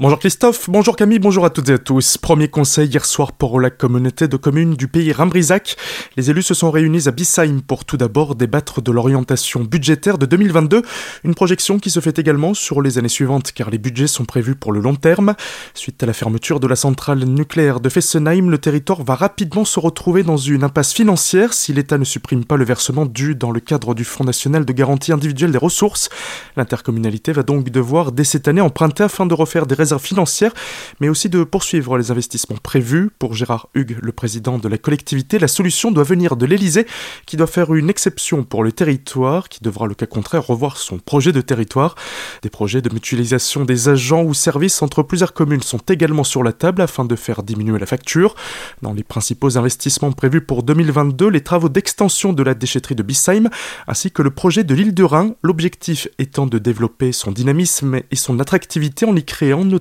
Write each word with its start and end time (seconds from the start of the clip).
Bonjour 0.00 0.20
Christophe, 0.20 0.70
bonjour 0.70 0.94
Camille, 0.94 1.18
bonjour 1.18 1.44
à 1.44 1.50
toutes 1.50 1.70
et 1.70 1.72
à 1.72 1.78
tous. 1.78 2.18
Premier 2.18 2.46
conseil 2.46 2.86
hier 2.88 3.04
soir 3.04 3.32
pour 3.32 3.58
la 3.58 3.68
communauté 3.68 4.28
de 4.28 4.36
communes 4.36 4.74
du 4.74 4.86
pays 4.86 5.10
Rimbrisac. 5.10 5.76
Les 6.16 6.30
élus 6.30 6.44
se 6.44 6.54
sont 6.54 6.70
réunis 6.70 7.08
à 7.08 7.10
Bissheim 7.10 7.62
pour 7.66 7.84
tout 7.84 7.96
d'abord 7.96 8.36
débattre 8.36 8.80
de 8.80 8.92
l'orientation 8.92 9.64
budgétaire 9.64 10.16
de 10.16 10.24
2022, 10.24 10.82
une 11.24 11.34
projection 11.34 11.80
qui 11.80 11.90
se 11.90 11.98
fait 11.98 12.16
également 12.16 12.54
sur 12.54 12.80
les 12.80 12.98
années 12.98 13.08
suivantes 13.08 13.50
car 13.50 13.70
les 13.70 13.78
budgets 13.78 14.06
sont 14.06 14.24
prévus 14.24 14.54
pour 14.54 14.70
le 14.70 14.78
long 14.78 14.94
terme. 14.94 15.34
Suite 15.74 16.00
à 16.00 16.06
la 16.06 16.12
fermeture 16.12 16.60
de 16.60 16.68
la 16.68 16.76
centrale 16.76 17.24
nucléaire 17.24 17.80
de 17.80 17.88
Fessenheim, 17.88 18.50
le 18.50 18.58
territoire 18.58 19.02
va 19.02 19.16
rapidement 19.16 19.64
se 19.64 19.80
retrouver 19.80 20.22
dans 20.22 20.36
une 20.36 20.62
impasse 20.62 20.92
financière 20.92 21.52
si 21.52 21.72
l'État 21.72 21.98
ne 21.98 22.04
supprime 22.04 22.44
pas 22.44 22.56
le 22.56 22.64
versement 22.64 23.04
dû 23.04 23.34
dans 23.34 23.50
le 23.50 23.58
cadre 23.58 23.96
du 23.96 24.04
Fonds 24.04 24.22
national 24.22 24.64
de 24.64 24.72
garantie 24.72 25.10
individuelle 25.10 25.50
des 25.50 25.58
ressources. 25.58 26.08
L'intercommunalité 26.56 27.32
va 27.32 27.42
donc 27.42 27.70
devoir 27.70 28.12
dès 28.12 28.22
cette 28.22 28.46
année 28.46 28.60
emprunter 28.60 29.02
afin 29.02 29.26
de 29.26 29.34
refaire 29.34 29.66
des 29.66 29.87
financière, 29.96 30.52
mais 31.00 31.08
aussi 31.08 31.30
de 31.30 31.42
poursuivre 31.44 31.96
les 31.96 32.10
investissements 32.10 32.58
prévus. 32.62 33.08
Pour 33.18 33.32
Gérard 33.32 33.68
Hugues, 33.74 33.96
le 34.02 34.12
président 34.12 34.58
de 34.58 34.68
la 34.68 34.76
collectivité, 34.76 35.38
la 35.38 35.48
solution 35.48 35.90
doit 35.90 36.04
venir 36.04 36.36
de 36.36 36.44
l'Elysée, 36.44 36.86
qui 37.24 37.38
doit 37.38 37.46
faire 37.46 37.74
une 37.74 37.88
exception 37.88 38.44
pour 38.44 38.62
le 38.62 38.72
territoire, 38.72 39.48
qui 39.48 39.62
devra, 39.62 39.86
le 39.86 39.94
cas 39.94 40.04
contraire, 40.04 40.46
revoir 40.46 40.76
son 40.76 40.98
projet 40.98 41.32
de 41.32 41.40
territoire. 41.40 41.94
Des 42.42 42.50
projets 42.50 42.82
de 42.82 42.92
mutualisation 42.92 43.64
des 43.64 43.88
agents 43.88 44.22
ou 44.22 44.34
services 44.34 44.82
entre 44.82 45.02
plusieurs 45.02 45.32
communes 45.32 45.62
sont 45.62 45.78
également 45.88 46.24
sur 46.24 46.42
la 46.42 46.52
table 46.52 46.82
afin 46.82 47.06
de 47.06 47.16
faire 47.16 47.42
diminuer 47.42 47.78
la 47.78 47.86
facture. 47.86 48.34
Dans 48.82 48.92
les 48.92 49.04
principaux 49.04 49.56
investissements 49.56 50.12
prévus 50.12 50.40
pour 50.40 50.62
2022, 50.62 51.28
les 51.28 51.42
travaux 51.42 51.68
d'extension 51.68 52.32
de 52.32 52.42
la 52.42 52.54
déchetterie 52.54 52.94
de 52.94 53.02
Bissheim, 53.02 53.48
ainsi 53.86 54.10
que 54.10 54.22
le 54.22 54.30
projet 54.30 54.64
de 54.64 54.74
l'île 54.74 54.94
de 54.94 55.04
Rhin, 55.04 55.34
l'objectif 55.42 56.08
étant 56.18 56.46
de 56.46 56.58
développer 56.58 57.12
son 57.12 57.30
dynamisme 57.30 58.00
et 58.10 58.16
son 58.16 58.40
attractivité 58.40 59.06
en 59.06 59.14
y 59.14 59.24
créant 59.24 59.64
notamment 59.64 59.77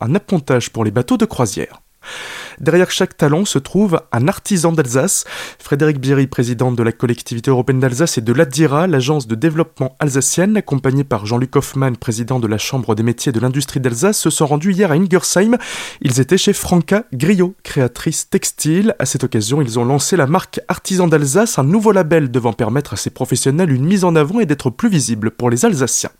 un 0.00 0.14
appontage 0.14 0.70
pour 0.70 0.84
les 0.84 0.90
bateaux 0.90 1.16
de 1.16 1.24
croisière. 1.24 1.80
Derrière 2.60 2.90
chaque 2.90 3.16
talent 3.16 3.44
se 3.44 3.58
trouve 3.58 4.00
un 4.12 4.26
artisan 4.26 4.72
d'Alsace. 4.72 5.24
Frédéric 5.58 6.00
Bierry, 6.00 6.26
président 6.26 6.72
de 6.72 6.82
la 6.82 6.92
collectivité 6.92 7.50
européenne 7.50 7.80
d'Alsace 7.80 8.18
et 8.18 8.20
de 8.20 8.32
l'ADIRA, 8.32 8.86
l'agence 8.86 9.28
de 9.28 9.34
développement 9.34 9.96
alsacienne, 10.00 10.56
accompagné 10.56 11.04
par 11.04 11.26
Jean-Luc 11.26 11.54
Hoffmann, 11.56 11.96
président 11.96 12.40
de 12.40 12.46
la 12.46 12.58
Chambre 12.58 12.94
des 12.94 13.02
métiers 13.02 13.32
de 13.32 13.40
l'industrie 13.40 13.80
d'Alsace, 13.80 14.18
se 14.18 14.30
sont 14.30 14.46
rendus 14.46 14.72
hier 14.72 14.90
à 14.90 14.94
Ingersheim. 14.94 15.56
Ils 16.00 16.20
étaient 16.20 16.38
chez 16.38 16.52
Franca 16.52 17.04
Griot, 17.12 17.54
créatrice 17.62 18.28
textile. 18.28 18.94
À 18.98 19.06
cette 19.06 19.24
occasion, 19.24 19.62
ils 19.62 19.78
ont 19.78 19.84
lancé 19.84 20.16
la 20.16 20.26
marque 20.26 20.60
Artisan 20.68 21.06
d'Alsace, 21.06 21.58
un 21.58 21.64
nouveau 21.64 21.92
label 21.92 22.30
devant 22.30 22.52
permettre 22.52 22.94
à 22.94 22.96
ces 22.96 23.10
professionnels 23.10 23.70
une 23.70 23.84
mise 23.84 24.04
en 24.04 24.16
avant 24.16 24.40
et 24.40 24.46
d'être 24.46 24.70
plus 24.70 24.88
visible 24.88 25.30
pour 25.30 25.50
les 25.50 25.64
Alsaciens. 25.64 26.10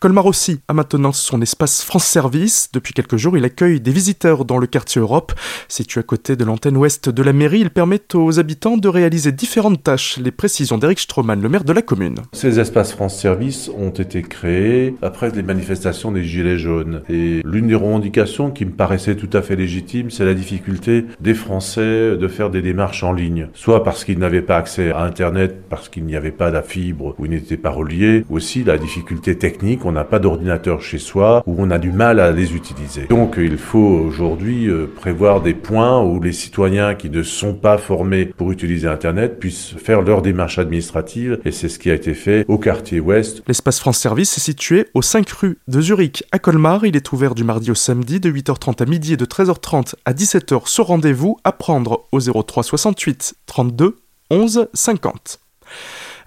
Colmar 0.00 0.24
aussi 0.24 0.60
a 0.66 0.72
maintenant 0.72 1.12
son 1.12 1.42
espace 1.42 1.84
France 1.84 2.06
Service. 2.06 2.70
Depuis 2.72 2.94
quelques 2.94 3.18
jours, 3.18 3.36
il 3.36 3.44
accueille 3.44 3.82
des 3.82 3.90
visiteurs 3.90 4.46
dans 4.46 4.56
le 4.56 4.66
quartier 4.66 4.98
Europe. 4.98 5.34
Situé 5.68 6.00
à 6.00 6.02
côté 6.02 6.36
de 6.36 6.44
l'antenne 6.46 6.78
ouest 6.78 7.10
de 7.10 7.22
la 7.22 7.34
mairie, 7.34 7.60
il 7.60 7.68
permet 7.68 8.00
aux 8.14 8.38
habitants 8.38 8.78
de 8.78 8.88
réaliser 8.88 9.30
différentes 9.30 9.82
tâches. 9.82 10.16
Les 10.16 10.30
précisions 10.30 10.78
d'Eric 10.78 11.00
Stroman, 11.00 11.42
le 11.42 11.50
maire 11.50 11.64
de 11.64 11.74
la 11.74 11.82
commune. 11.82 12.14
Ces 12.32 12.58
espaces 12.58 12.92
France 12.92 13.20
Service 13.20 13.70
ont 13.76 13.90
été 13.90 14.22
créés 14.22 14.94
après 15.02 15.32
les 15.32 15.42
manifestations 15.42 16.12
des 16.12 16.24
Gilets 16.24 16.56
jaunes. 16.56 17.02
Et 17.10 17.42
l'une 17.44 17.66
des 17.66 17.74
revendications 17.74 18.50
qui 18.50 18.64
me 18.64 18.72
paraissait 18.72 19.16
tout 19.16 19.28
à 19.34 19.42
fait 19.42 19.54
légitime, 19.54 20.10
c'est 20.10 20.24
la 20.24 20.32
difficulté 20.32 21.04
des 21.20 21.34
Français 21.34 22.16
de 22.16 22.28
faire 22.28 22.48
des 22.48 22.62
démarches 22.62 23.02
en 23.02 23.12
ligne. 23.12 23.48
Soit 23.52 23.84
parce 23.84 24.06
qu'ils 24.06 24.18
n'avaient 24.18 24.40
pas 24.40 24.56
accès 24.56 24.92
à 24.92 25.02
Internet, 25.02 25.64
parce 25.68 25.90
qu'il 25.90 26.06
n'y 26.06 26.16
avait 26.16 26.30
pas 26.30 26.48
la 26.48 26.62
fibre 26.62 27.14
ou 27.18 27.26
ils 27.26 27.32
n'étaient 27.32 27.58
pas 27.58 27.68
reliés, 27.68 28.24
aussi 28.30 28.64
la 28.64 28.78
difficulté 28.78 29.36
technique 29.36 29.84
n'a 29.92 30.04
pas 30.04 30.18
d'ordinateur 30.18 30.82
chez 30.82 30.98
soi, 30.98 31.42
ou 31.46 31.56
on 31.58 31.70
a 31.70 31.78
du 31.78 31.92
mal 31.92 32.20
à 32.20 32.32
les 32.32 32.54
utiliser. 32.54 33.06
Donc 33.08 33.34
il 33.38 33.58
faut 33.58 33.78
aujourd'hui 33.78 34.68
euh, 34.68 34.86
prévoir 34.86 35.40
des 35.40 35.54
points 35.54 36.02
où 36.02 36.20
les 36.20 36.32
citoyens 36.32 36.94
qui 36.94 37.10
ne 37.10 37.22
sont 37.22 37.54
pas 37.54 37.78
formés 37.78 38.26
pour 38.26 38.52
utiliser 38.52 38.88
Internet 38.88 39.38
puissent 39.38 39.74
faire 39.76 40.02
leur 40.02 40.22
démarche 40.22 40.58
administrative, 40.58 41.38
et 41.44 41.52
c'est 41.52 41.68
ce 41.68 41.78
qui 41.78 41.90
a 41.90 41.94
été 41.94 42.14
fait 42.14 42.44
au 42.48 42.58
quartier 42.58 43.00
ouest. 43.00 43.42
L'espace 43.46 43.80
France 43.80 43.98
Service 43.98 44.36
est 44.36 44.40
situé 44.40 44.86
aux 44.94 45.02
5 45.02 45.28
rues 45.30 45.58
de 45.68 45.80
Zurich 45.80 46.24
à 46.32 46.38
Colmar. 46.38 46.84
Il 46.84 46.96
est 46.96 47.12
ouvert 47.12 47.34
du 47.34 47.44
mardi 47.44 47.70
au 47.70 47.74
samedi 47.74 48.20
de 48.20 48.30
8h30 48.30 48.82
à 48.82 48.86
midi 48.86 49.14
et 49.14 49.16
de 49.16 49.24
13h30 49.24 49.94
à 50.04 50.12
17h 50.12 50.62
Ce 50.66 50.82
rendez-vous 50.82 51.38
à 51.44 51.52
prendre 51.52 52.06
au 52.12 52.20
03 52.20 52.62
68 52.62 53.34
32 53.46 53.96
11 54.30 54.68
50. 54.72 55.40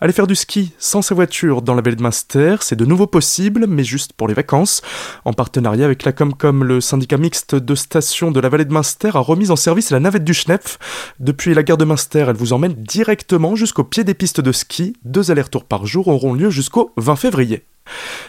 Aller 0.03 0.11
faire 0.11 0.27
du 0.27 0.35
ski 0.35 0.73
sans 0.79 1.01
sa 1.01 1.15
voiture 1.15 1.61
dans 1.61 1.75
la 1.75 1.81
vallée 1.81 1.95
de 1.95 2.01
Munster, 2.01 2.57
c'est 2.59 2.75
de 2.75 2.83
nouveau 2.83 3.07
possible, 3.07 3.67
mais 3.67 3.85
juste 3.85 4.11
pour 4.11 4.27
les 4.27 4.33
vacances. 4.33 4.81
En 5.23 5.31
partenariat 5.31 5.85
avec 5.85 6.03
la 6.03 6.11
Comcom, 6.11 6.65
le 6.65 6.81
syndicat 6.81 7.15
mixte 7.15 7.55
de 7.55 7.73
stations 7.73 8.29
de 8.29 8.41
la 8.41 8.49
vallée 8.49 8.65
de 8.65 8.73
Munster 8.73 9.11
a 9.13 9.19
remis 9.19 9.49
en 9.49 9.55
service 9.55 9.91
la 9.91 10.01
navette 10.01 10.25
du 10.25 10.33
Schnepf. 10.33 10.77
Depuis 11.21 11.53
la 11.53 11.63
gare 11.63 11.77
de 11.77 11.85
Munster, 11.85 12.25
elle 12.27 12.35
vous 12.35 12.51
emmène 12.51 12.73
directement 12.73 13.55
jusqu'au 13.55 13.85
pied 13.85 14.03
des 14.03 14.13
pistes 14.13 14.41
de 14.41 14.51
ski. 14.51 14.97
Deux 15.05 15.31
allers-retours 15.31 15.63
par 15.63 15.85
jour 15.85 16.09
auront 16.09 16.33
lieu 16.33 16.49
jusqu'au 16.49 16.91
20 16.97 17.15
février. 17.15 17.63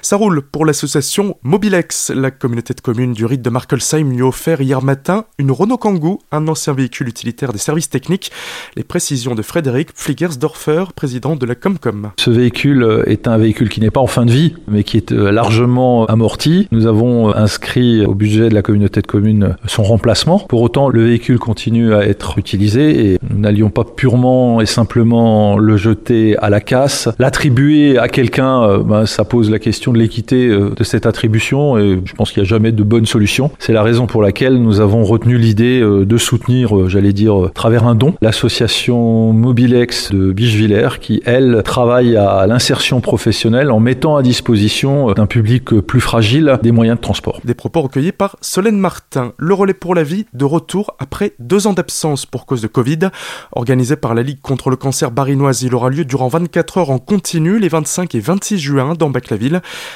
Ça 0.02 0.16
roule 0.16 0.42
pour 0.42 0.64
l'association 0.64 1.36
Mobilex. 1.42 2.10
La 2.14 2.30
communauté 2.30 2.74
de 2.74 2.80
communes 2.80 3.12
du 3.12 3.24
rite 3.24 3.42
de 3.42 3.50
Markelsheim 3.50 4.10
lui 4.10 4.22
a 4.22 4.26
offert 4.26 4.60
hier 4.60 4.82
matin 4.82 5.24
une 5.38 5.50
Renault 5.50 5.78
Kangoo, 5.78 6.20
un 6.32 6.46
ancien 6.48 6.72
véhicule 6.72 7.08
utilitaire 7.08 7.52
des 7.52 7.58
services 7.58 7.90
techniques. 7.90 8.30
Les 8.76 8.84
précisions 8.84 9.34
de 9.34 9.42
Frédéric 9.42 9.92
Pfligersdorfer, 9.94 10.84
président 10.94 11.36
de 11.36 11.46
la 11.46 11.54
Comcom. 11.54 12.10
Ce 12.18 12.30
véhicule 12.30 13.04
est 13.06 13.28
un 13.28 13.38
véhicule 13.38 13.68
qui 13.68 13.80
n'est 13.80 13.90
pas 13.90 14.00
en 14.00 14.06
fin 14.06 14.24
de 14.24 14.32
vie, 14.32 14.54
mais 14.68 14.84
qui 14.84 14.96
est 14.96 15.12
euh, 15.12 15.30
largement 15.30 16.06
amorti. 16.06 16.68
Nous 16.70 16.86
avons 16.86 17.30
euh, 17.30 17.36
inscrit 17.36 18.04
au 18.04 18.14
budget 18.14 18.48
de 18.48 18.54
la 18.54 18.62
communauté 18.62 19.00
de 19.00 19.06
communes 19.06 19.56
son 19.66 19.82
remplacement. 19.82 20.38
Pour 20.38 20.62
autant, 20.62 20.88
le 20.88 21.04
véhicule 21.04 21.38
continue 21.38 21.94
à 21.94 22.06
être 22.06 22.38
utilisé 22.38 23.12
et 23.12 23.18
nous 23.28 23.38
n'allions 23.38 23.70
pas 23.70 23.84
purement 23.84 24.60
et 24.60 24.66
simplement 24.66 25.58
le 25.58 25.76
jeter 25.76 26.36
à 26.38 26.50
la 26.50 26.60
casse. 26.60 27.08
L'attribuer 27.18 27.98
à 27.98 28.08
quelqu'un, 28.08 28.62
euh, 28.62 28.78
ben, 28.78 29.06
ça 29.06 29.24
pose 29.24 29.50
la 29.54 29.60
question 29.60 29.92
de 29.92 29.98
l'équité 29.98 30.48
euh, 30.48 30.70
de 30.76 30.82
cette 30.82 31.06
attribution 31.06 31.78
et 31.78 32.00
je 32.04 32.12
pense 32.14 32.32
qu'il 32.32 32.42
n'y 32.42 32.48
a 32.48 32.50
jamais 32.50 32.72
de 32.72 32.82
bonne 32.82 33.06
solution. 33.06 33.52
C'est 33.60 33.72
la 33.72 33.84
raison 33.84 34.08
pour 34.08 34.20
laquelle 34.20 34.60
nous 34.60 34.80
avons 34.80 35.04
retenu 35.04 35.38
l'idée 35.38 35.80
euh, 35.80 36.04
de 36.04 36.16
soutenir, 36.16 36.76
euh, 36.76 36.88
j'allais 36.88 37.12
dire, 37.12 37.50
travers 37.54 37.86
un 37.86 37.94
don, 37.94 38.14
l'association 38.20 39.32
Mobilex 39.32 40.10
de 40.10 40.32
Bichevillers 40.32 40.98
qui, 41.00 41.22
elle, 41.24 41.62
travaille 41.64 42.16
à 42.16 42.48
l'insertion 42.48 43.00
professionnelle 43.00 43.70
en 43.70 43.78
mettant 43.78 44.16
à 44.16 44.22
disposition 44.22 45.12
d'un 45.12 45.26
public 45.26 45.80
plus 45.80 46.00
fragile 46.00 46.58
des 46.64 46.72
moyens 46.72 46.96
de 46.98 47.02
transport. 47.02 47.40
Des 47.44 47.54
propos 47.54 47.82
recueillis 47.82 48.10
par 48.10 48.36
Solène 48.40 48.78
Martin. 48.78 49.34
Le 49.38 49.54
relais 49.54 49.72
pour 49.72 49.94
la 49.94 50.02
vie 50.02 50.26
de 50.34 50.44
retour 50.44 50.96
après 50.98 51.34
deux 51.38 51.68
ans 51.68 51.74
d'absence 51.74 52.26
pour 52.26 52.44
cause 52.44 52.60
de 52.60 52.66
Covid. 52.66 53.10
Organisé 53.52 53.94
par 53.94 54.14
la 54.14 54.22
Ligue 54.24 54.40
contre 54.40 54.70
le 54.70 54.76
cancer 54.76 55.12
barinoise, 55.12 55.62
il 55.62 55.76
aura 55.76 55.90
lieu 55.90 56.04
durant 56.04 56.26
24 56.26 56.78
heures 56.78 56.90
en 56.90 56.98
continu 56.98 57.60
les 57.60 57.68
25 57.68 58.16
et 58.16 58.20
26 58.20 58.58
juin 58.58 58.94
dans 58.98 59.10
Bac 59.10 59.30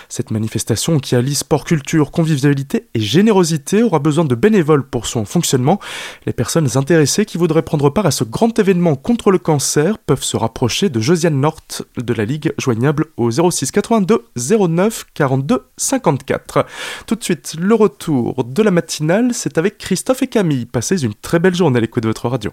Cette 0.09 0.31
manifestation 0.31 0.98
qui 0.98 1.14
allie 1.14 1.34
sport, 1.34 1.64
culture, 1.64 2.10
convivialité 2.10 2.88
et 2.94 3.00
générosité 3.00 3.82
aura 3.82 3.98
besoin 3.98 4.25
de 4.25 4.34
bénévoles 4.34 4.86
pour 4.86 5.06
son 5.06 5.25
fonctionnement. 5.25 5.81
Les 6.26 6.32
personnes 6.32 6.69
intéressées 6.76 7.25
qui 7.25 7.38
voudraient 7.38 7.62
prendre 7.62 7.91
part 7.91 8.06
à 8.06 8.10
ce 8.10 8.25
grand 8.25 8.58
événement 8.58 8.97
contre 8.97 9.31
le 9.31 9.38
cancer 9.38 9.98
peuvent 9.98 10.22
se 10.22 10.37
rapprocher 10.37 10.88
de 10.88 11.00
Josiane 11.00 11.41
Nort 11.41 11.60
de 11.97 12.14
la 12.14 12.25
Ligue, 12.25 12.53
joignable 12.58 13.06
au 13.16 13.31
06 13.31 13.70
82 13.70 14.25
09 14.37 15.06
42 15.14 15.64
54. 15.76 16.66
Tout 17.06 17.14
de 17.14 17.25
suite, 17.25 17.56
le 17.58 17.75
retour 17.75 18.44
de 18.44 18.62
la 18.62 18.70
matinale, 18.70 19.31
c'est 19.32 19.58
avec 19.58 19.78
Christophe 19.78 20.22
et 20.22 20.26
Camille. 20.26 20.66
Passez 20.66 21.04
une 21.04 21.14
très 21.14 21.38
belle 21.38 21.54
journée 21.54 21.78
à 21.78 21.81
l'écoute 21.81 22.03
de 22.03 22.08
votre 22.08 22.28
radio. 22.28 22.53